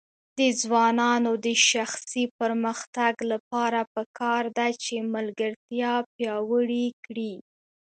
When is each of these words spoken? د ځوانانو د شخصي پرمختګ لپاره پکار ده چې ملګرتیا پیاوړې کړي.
د 0.37 0.39
ځوانانو 0.61 1.31
د 1.45 1.47
شخصي 1.69 2.23
پرمختګ 2.39 3.13
لپاره 3.31 3.79
پکار 3.93 4.43
ده 4.57 4.67
چې 4.83 4.95
ملګرتیا 5.15 5.93
پیاوړې 6.13 6.87
کړي. 7.05 7.33